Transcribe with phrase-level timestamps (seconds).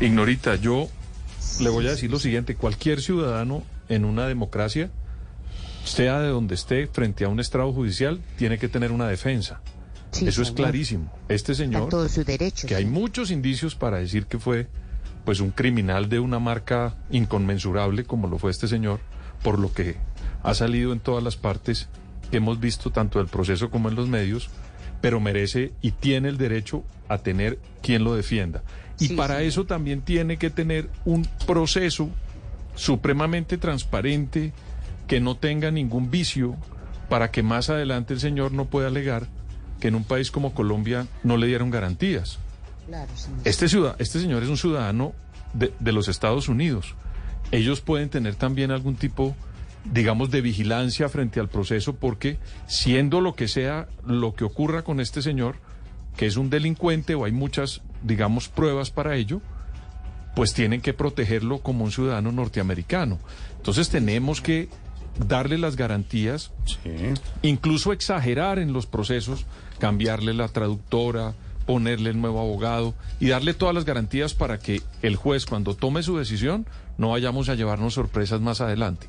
[0.00, 0.88] Ignorita, yo
[1.60, 2.56] le voy a decir lo siguiente.
[2.56, 4.90] Cualquier ciudadano en una democracia,
[5.84, 9.60] sea de donde esté, frente a un estrado judicial, tiene que tener una defensa.
[10.10, 11.12] Sí, Eso es clarísimo.
[11.28, 11.88] Este señor,
[12.66, 14.68] que hay muchos indicios para decir que fue
[15.24, 19.00] pues un criminal de una marca inconmensurable como lo fue este señor,
[19.42, 19.96] por lo que
[20.42, 21.88] ha salido en todas las partes
[22.30, 24.48] que hemos visto tanto del proceso como en los medios,
[25.00, 28.62] pero merece y tiene el derecho a tener quien lo defienda.
[28.98, 32.10] Y Sí, para eso también tiene que tener un proceso
[32.74, 34.52] supremamente transparente,
[35.06, 36.56] que no tenga ningún vicio,
[37.08, 39.26] para que más adelante el señor no pueda alegar
[39.80, 42.38] que en un país como Colombia no le dieron garantías.
[42.86, 43.40] Claro, señor.
[43.44, 45.12] Este, ciudad, este señor es un ciudadano
[45.54, 46.94] de, de los Estados Unidos.
[47.50, 49.34] Ellos pueden tener también algún tipo,
[49.84, 55.00] digamos, de vigilancia frente al proceso porque siendo lo que sea lo que ocurra con
[55.00, 55.56] este señor,
[56.16, 59.40] que es un delincuente o hay muchas, digamos, pruebas para ello,
[60.34, 63.18] pues tienen que protegerlo como un ciudadano norteamericano.
[63.56, 64.68] Entonces tenemos que
[65.26, 66.52] darle las garantías
[67.42, 69.44] incluso exagerar en los procesos,
[69.78, 71.34] cambiarle la traductora,
[71.66, 76.02] ponerle el nuevo abogado y darle todas las garantías para que el juez cuando tome
[76.02, 76.66] su decisión
[76.98, 79.08] no vayamos a llevarnos sorpresas más adelante.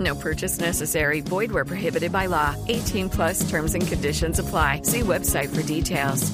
[0.00, 1.20] No purchase necessary.
[1.20, 2.56] Void where prohibited by law.
[2.68, 4.80] 18 plus terms and conditions apply.
[4.82, 6.32] See website for details.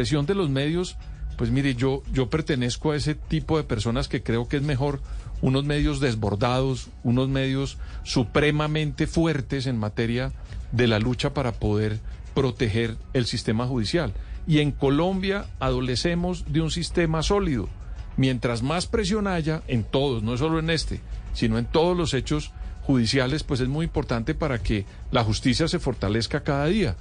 [0.00, 0.96] presión de los medios,
[1.36, 5.02] pues mire, yo, yo pertenezco a ese tipo de personas que creo que es mejor
[5.42, 10.32] unos medios desbordados, unos medios supremamente fuertes en materia
[10.72, 12.00] de la lucha para poder
[12.34, 14.14] proteger el sistema judicial.
[14.46, 17.68] Y en Colombia adolecemos de un sistema sólido.
[18.16, 21.02] Mientras más presión haya en todos, no solo en este,
[21.34, 22.52] sino en todos los hechos
[22.82, 26.96] judiciales, pues es muy importante para que la justicia se fortalezca cada día.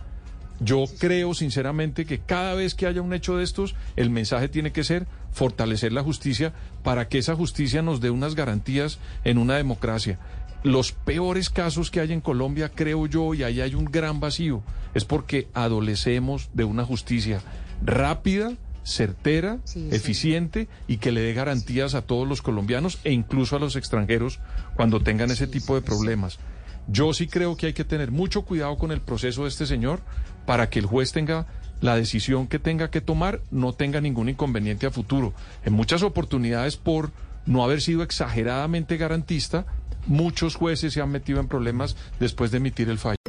[0.61, 4.71] Yo creo sinceramente que cada vez que haya un hecho de estos, el mensaje tiene
[4.71, 6.53] que ser fortalecer la justicia
[6.83, 10.19] para que esa justicia nos dé unas garantías en una democracia.
[10.63, 14.61] Los peores casos que hay en Colombia, creo yo, y ahí hay un gran vacío,
[14.93, 17.41] es porque adolecemos de una justicia
[17.81, 18.51] rápida,
[18.89, 19.95] certera, Sí, sí.
[19.95, 24.39] eficiente y que le dé garantías a todos los colombianos e incluso a los extranjeros
[24.75, 26.39] cuando tengan ese tipo de problemas.
[26.87, 30.01] Yo sí creo que hay que tener mucho cuidado con el proceso de este señor
[30.45, 31.45] para que el juez tenga
[31.81, 35.33] la decisión que tenga que tomar, no tenga ningún inconveniente a futuro.
[35.63, 37.11] En muchas oportunidades, por
[37.45, 39.65] no haber sido exageradamente garantista,
[40.07, 43.18] muchos jueces se han metido en problemas después de emitir el fallo.